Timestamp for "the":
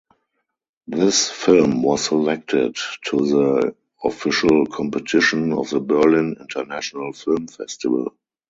3.17-3.75, 5.69-5.79